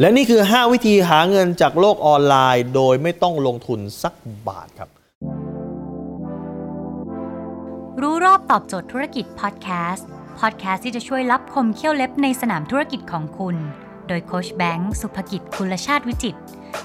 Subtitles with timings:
[0.00, 4.14] และนี่คือ 5 วิธีหาเงินจากโลกออนไลน์ โดยไม่ต้องลงทุนสัก
[4.48, 4.88] บาทครับ
[8.00, 10.06] รู้รอบตอบโจทย์ธุรกิจพอดแคสต์
[10.40, 13.56] พอดแคสต์ที่จะช่วยรับคมเขี้ยวเล็บในสนามธุรกิจของคุณ
[14.08, 16.36] โดยโคชแบงค์สุภกิจคุลชาติวิจิต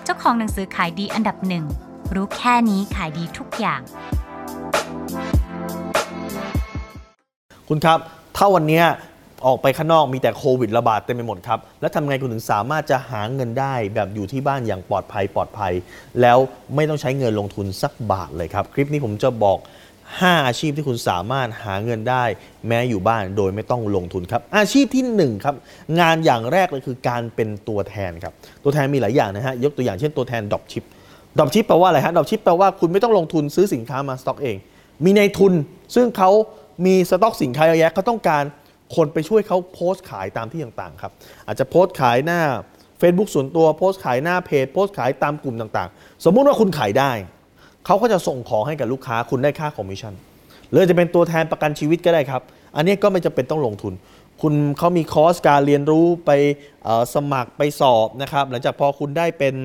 [0.03, 1.65] เจ้าของหนังสือขายดีอันดับหนึ่ง
[2.15, 3.81] รู้แค่นี้ขายดีทุกอย่าง
[7.67, 7.99] คุณครับ
[8.35, 8.85] ถ้าวันเนี้ย
[9.45, 15.73] ออกไปข้างนอกมีแต่โควิดระบาดเต็มไปหมดครับ แล้วทำไงคุณถึงสามารถจะหาเงินได้แบบอยู่ที่บ้านอย่างปลอดภัยปลอดภัย
[16.21, 16.37] แล้ว
[16.75, 19.59] ไม่ต้องใช้เงินลงทุนสักบาทเลยครับ คลิปนี้ผมจะบอก
[20.01, 22.23] 5 อาชีพที่คุณสามารถหาเงินได้
[22.67, 25.55] แม้อยู่บ้านโดยไม่ต้องลงทุนครับ อาชีพที่1ครับ
[25.99, 30.83] งานอย่างแรกเลยคือการเป็นตัวแทนครับตัวแทนมีหลายอย่างนะฮะยกตัวอย่างเช่นตัวแทนดอปชิป
[31.39, 34.57] ดอปชิปแปลว่าอะไรฮะดอปชิปแปลว่าคุณไม่ต้องลงทุนซื้อสินค้ามาสต็อกเอง
[35.05, 35.53] มีนายทุน
[35.95, 36.29] ซึ่งเขา
[36.85, 38.43] มีสต็อกสินค้าเยอะแยะเขาต้องการ
[38.95, 41.11] คนไปช่วยเขาโพสต์ขายตามที่ต่างๆครับ
[41.47, 42.41] อาจจะโพสต์ขายหน้า
[43.01, 47.11] Facebook ส่วนตัวโพสต์ขายหน้าเพจโพสต์ขายตามกลุ่มต่างๆ สมมุติว่าคุณขายได้
[47.85, 50.13] เขาก็จะส่งของให้กับลูกค้าคุณได้ค่าคอมมิชชั่น
[50.69, 52.41] หรือจะเป็นตัวแทนประกันชีวิตก็ได้ครับ
[52.75, 53.93] อันนี้ก็ไม่จำเป็นต้องลงทุน
[54.41, 56.31] คุณเขามีคอร์สการเรียนรู้ไป
[57.15, 59.55] สมัครไปสอบนะครับหลังจากพอคุณได้เป็น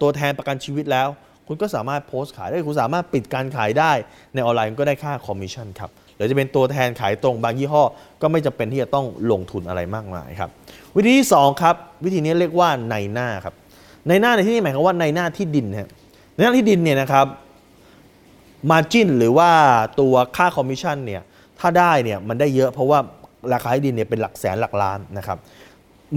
[0.00, 1.08] ตัวแทนประกันชีวิตแล้ว
[1.48, 3.92] คุณก็สามารถโพสต์ขายได้คุณสามารถปิดการขายได้
[4.34, 7.82] ในออนไลน์ก็ได้ค่าคอมมิชชั่นครับ หรือจะเป็นตัวแทนขายตรงบางยี่ห้อ
[8.22, 10.50] ก็ไม่จำเป็นที่จะต้องลงทุนอะไรมากมายครับ
[10.96, 17.26] วิธีที่สองครับวิธีนี้เรียกว่านายหน้าครับนายหน้าในที่นี้หมายความว่านายหน้าที่ดินฮะนายหน้าที่ดินเนี่ยนะครับ
[18.70, 19.50] margin หรือว่า
[20.00, 21.22] ตัวค่าคอมมิชชั่นเนี่ย
[21.60, 22.98] ถ้าได้เนี่ยมันได้เยอะเพราะว่า
[23.52, 25.38] ราคาที่ดินเนี่ยเป็นหลักแสนหลักล้านนะครับ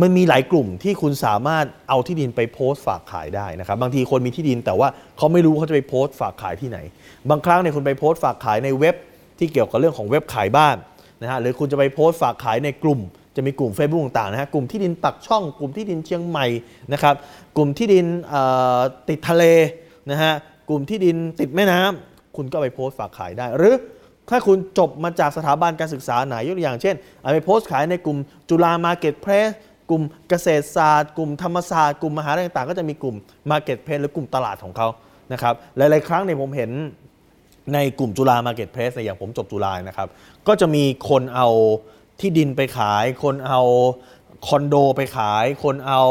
[0.02, 6.78] มันมีหลายกลุ่มที่คุณสามารถเอาที่ดินไปโพสต์ฝากขายได้นะครับ บางทีคนมีที่ดินแต่ว่าเขาไม่รู้เขาจะไปโพสต์ฝากขายที่ไหน
[7.30, 8.95] บางครั้งเนี่ยคุณไปโพสต์ฝากขายในเว็บ
[9.40, 10.76] ที่เกี่ยวกับเรื่องของเว็บขายบ้าน
[11.22, 13.00] นะฮะหรือคุณจะไปโพสต์ฝากขายในกลุ่ม
[13.36, 16.48] จะมีกลุ่ม Facebook ต่างๆนะฮะกลุ่มที่ดินปักช่อง กลุ่มที่ดินเชียงใหม่
[16.94, 17.16] นะครับ
[17.58, 18.06] กลุ่มที่ดิน
[19.10, 19.44] ติดทะเล
[20.12, 20.34] นะฮะ
[20.70, 23.76] กลุ่มที่ดินติดแม่น้ำคุณก็ไปโพสต์ฝากขายได้ หรือ
[24.30, 28.17] ถ้าคุณจบมาจากสถาบันการศึกษาไหนยกตัวอย่างเช่นเอาไปโพสต์ขายในกลุ่ม
[28.50, 29.50] จุฬา marketplace
[29.90, 33.16] กลุ่มเกษตรศาสตร์ กลุ่มธรรมศาสตร์กลุ่มมหาลัยต่างๆ ก็จะมีกลุ่ม
[33.52, 34.88] marketplace หรือกลุ่มตลาดของเขา
[35.34, 36.72] นะครับหลายๆ ครั้งเนี่ยผมเห็น
[37.73, 40.08] ในกลุ่มจุฬา marketplace อย่างผมจบจุฬานะครับ
[40.48, 41.48] ก็จะมีคนเอา
[42.20, 43.61] ที่ดินไปขาย คนเอา
[44.48, 46.02] คอนโดไปขาย คนเอา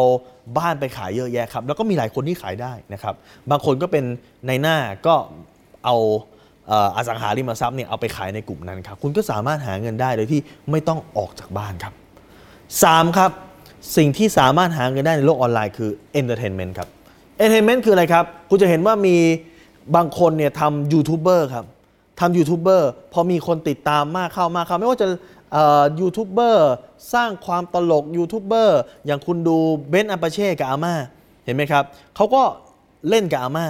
[0.59, 3.15] บ้านไปขายเยอะแยะครับ แล้วก็มีหลายคนที่ขายได้นะครับ
[3.51, 5.15] บางคนก็เป็นนายหน้าก็
[5.85, 5.97] เอา
[6.69, 10.41] เอ่ออสังหาริมทรัพย์เนี่ยเอาไปขายในกลุ่มนั้นครับ คุณก็สามารถหาเงินได้โดยที่
[10.71, 11.95] ไม่ต้องออกจากบ้านครับ
[12.57, 13.19] 3.
[13.19, 13.31] ครับ
[13.97, 15.91] สิ่งที่สามารถหาเงินได้ในโลกออนไลน์คือ
[16.21, 16.89] entertainment ครับ
[17.43, 19.17] entertainment คืออะไรครับ คุณจะเห็นว่ามี
[19.95, 21.65] บางคนเนี่ยทำยูทูบเบอร์ครับ
[22.21, 25.09] ทำยูทูบเบอร์พอมีคนติดตามมากเข้ามากเข้าไม่ว่าจะ
[26.01, 26.71] ยูทูบเบอร์
[27.15, 29.57] สร้างความตลกยูทูบเบอร์อย่างคุณดู
[29.89, 30.95] เบนซ์อาปาเช่กับอาม่า
[31.45, 31.85] เห็นไหมครับ
[32.17, 32.43] เขาก็
[33.09, 33.67] เล่นกับอาม่า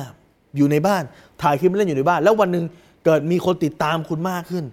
[0.57, 1.03] อยู่ในบ้าน
[1.43, 2.65] ถ่ายคลิปเล่นอยู่ในบ้าน แล้ววันหนึ่ง
[3.05, 4.65] เกิดมีคนติดตามคุณมากขึ้น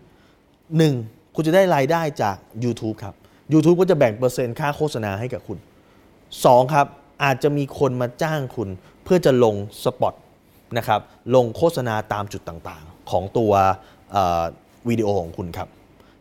[0.64, 1.36] 1.
[1.36, 3.16] คุณจะได้รายได้จาก YouTube ครับ
[3.54, 5.58] YouTube ก็จะแบ่งเปอร์เซ็นต์ค่าโฆษณาให้กับคุณ
[6.16, 6.74] 2.
[6.74, 6.88] ครับ
[7.24, 8.70] อาจจะมีคนมาจ้างคุณ
[9.04, 10.14] เพื่อจะลงสปอต
[10.78, 11.00] นะครับ
[11.36, 13.52] ลงโฆษณาตามจุดต่างๆ ของตัว
[14.90, 15.68] วิดีโอของคุณครับ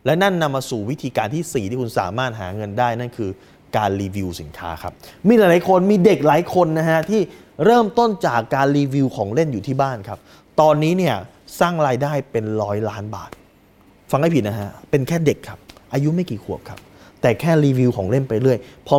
[0.05, 3.29] และนั่นนำมาสู่วิธีการที่ 4 ที่คุณสามารถหาเงินได้นั่นคือ
[3.77, 4.93] การรีวิวสินค้าครับ
[5.27, 7.21] มีหลายคนมีเด็กหลายคนนะฮะที่
[7.65, 10.19] เริ่มต้นจากการรีวิวของเล่นอยู่ที่บ้านครับ
[10.61, 11.15] ตอนนี้เนี่ย
[11.59, 13.31] สร้างรายได้เป็นร้อยล้านบาท
[14.11, 15.59] ฟังให้ผิดนะฮะ เป็นแค่เด็กครับ
[15.93, 16.79] อายุไม่กี่ขวบครับ
[17.21, 18.95] แต่แค่รีวิวของเล่นไปเรื่อย พอ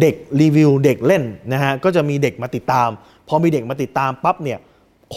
[0.00, 2.88] เด็กรีวิวเด็กเล่นนะฮะ ก็จะมีเด็กมาติดตาม
[3.28, 4.58] พอมีเด็กมาติดตามปั๊บเนี่ย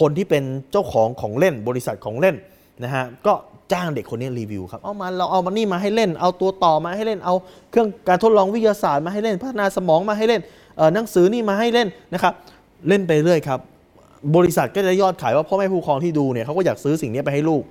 [0.08, 2.36] นที่เป็นเจ้าของของเล่นบริษัทของเล่น
[2.84, 3.34] นะฮะก็
[3.72, 7.34] จ้างเด็กคนนี้รีวิวครับเอามาเราเอามานี่มาให้เล่น เอาตัวต่อมาให้เล่นเอา
[7.70, 10.40] เครื่องการทดลองวิทยาศาสตร์มาให้เล่น พัฒนาสมองมาให้เล่น
[10.76, 12.32] เอ่อหนังสือนี่มาให้เล่นนะครับ
[12.88, 13.60] เล่นไปเรื่อยครับ
[14.36, 17.62] บริษัทก็จะยอดขายว่าพ่อแม่ผู้ปกครองที่ดูเนี่ยเขาก็อยากซื้อสิ่งนี้ไปให้ลูก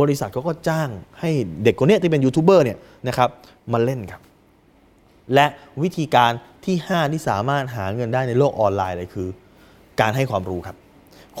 [0.00, 0.88] บริษัทเขาก็จ้าง
[1.20, 1.30] ให้
[1.64, 3.28] เด็กคนนี้ที่เป็นยูทูบเบอร์เนี่ยนะครับ
[3.72, 4.20] มาเล่นครับ
[5.34, 5.46] และ
[5.82, 6.32] วิธีการ
[6.66, 9.28] ที่ 5 ที่สามารถหาเงินได้ในโลกออนไลน์เลยคือ
[10.00, 10.76] การให้ความรู้ครับ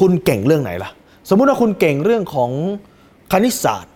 [0.00, 0.90] คุณเก่งเรื่องไหนล่ะ
[1.28, 2.50] สมมุติว่าคุณเก่งเรื่องของ
[3.32, 3.92] คณิตศาสตร์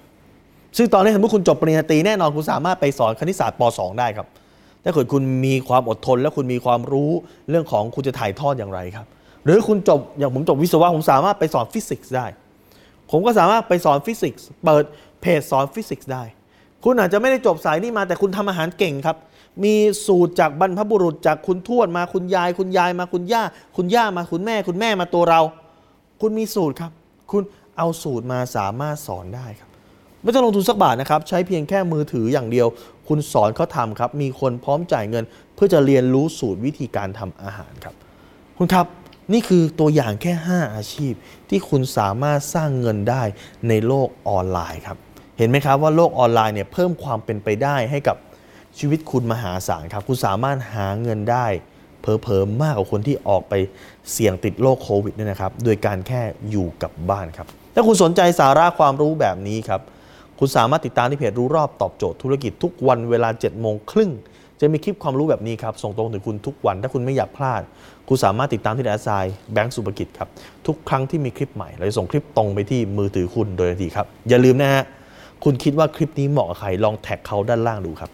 [0.76, 4.26] ซึ่งตอนนี้สมมติคุณจบปริญญาตรีแน่นอนคุณสามารถไปสอนคณิตศาสตร์ป .2 ได้ครับ
[4.84, 7.10] ถ้าเกิดคุณมีความอดทน และคุณมีความรู้
[7.50, 9.06] เรื่องของคุณจะถ่ายทอดอย่างไรครับ
[9.44, 12.26] หรือคุณจบอย่างผมจบวิศวะผมสามารถไปสอนฟิสิกส์ได้
[13.10, 14.84] ผมก็สามารถไปสอนฟิสิกส์เปิด
[15.20, 16.22] เพจสอนฟิสิกส์ได้
[16.84, 19.16] คุณอาจจะไม่ได้จบสายนี้มาแต่คุณทำอาหารเก่งครับ
[19.64, 19.74] มี
[20.06, 23.42] สูตรจากบรรพบุรุษจากคุณทวดมาคุณยาย คุณยายมาคุณย่า
[23.76, 25.40] คุณย่ามาคุณแม่ คุณแม่มาตัวเรา
[26.20, 26.92] คุณมีสูตรครับ
[27.32, 27.42] คุณ
[27.76, 29.68] เอาสูตรมาสามารถสอนได้ครับ
[30.22, 32.66] ไม่ต้องลงทุนสักบาทนะครับ ใช้เพียงแค่มือถืออย่างเดียว
[33.08, 35.24] คุณสอนเขาทำครับ มีคนพร้อมจ่ายเงิน
[35.54, 37.94] เพื่อจะเรียนรู้สูตรวิธีการทำอาหารครับ
[38.58, 38.86] คุณครับ
[39.32, 41.12] นี่คือตัวอย่างแค่ 5 อาชีพ
[41.48, 43.22] ที่คุณสามารถสร้างเงินได้
[43.68, 44.98] ในโลกออนไลน์ครับ
[45.38, 48.16] เห็นไหมครับว่าโลกออนไลน์เนี่ยเพิ่มความเป็นไปได้ให้กับ
[48.78, 51.46] ชีวิตคุณมหาศาลครับ คุณสามารถหาเงินได้
[52.00, 53.54] เผลอๆมากกว่าคนที่ออกไป
[54.12, 59.80] เสี่ยงติดโรคโควิดเนี่ยนะครับ โดยการแค่อยู่กับบ้านครับ ถ้าคุณสนใจสาระความรู้แบบนี้ครับ
[60.38, 64.10] คุณสามารถติดตามที่เพจรู้รอบตอบโจทย์ธุรกิจทุกวันเวลา7โมงครึ่ง
[64.60, 67.62] จะมีคลิปความรู้แบบนี้ครับ ส่งตรงถึงคุณทุกวัน ถ้าคุณไม่อยากพลาด
[68.08, 70.28] คุณสามารถติดตามที่แอดไซน์แบงก์สุภกิจครับ
[70.66, 74.84] ทุกครั้งที่มีคลิปใหม่ เราจะส่งคลิปตรงไปที่มือถือคุณโดยทันทีครับ อย่าลืมนะฮะ
[75.44, 78.10] คุณคิดว่าคลิปนี้เหมาะกับใคร ลองแท็กเขาด้านล่างดูครับ